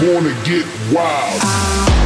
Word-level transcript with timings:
Born 0.00 0.24
to 0.24 0.34
get 0.44 0.66
wild. 0.92 2.03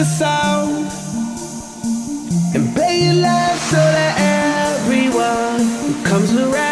the 0.00 0.06
sound 0.06 0.86
and 2.54 2.74
play 2.74 3.02
it 3.02 3.16
loud 3.16 3.58
so 3.58 3.76
that 3.76 4.14
everyone 4.78 5.60
who 5.60 6.02
comes 6.02 6.34
around. 6.34 6.69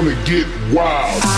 wanna 0.00 0.14
get 0.24 0.46
wild. 0.72 1.29